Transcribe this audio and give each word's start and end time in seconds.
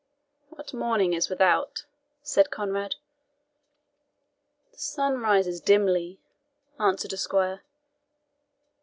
"What 0.49 0.73
morning 0.73 1.13
is 1.13 1.29
without?" 1.29 1.85
said 2.23 2.49
Conrade. 2.49 2.95
"The 4.71 4.79
sun 4.79 5.19
rises 5.21 5.61
dimly," 5.61 6.19
answered 6.79 7.13
a 7.13 7.17
squire. 7.17 7.61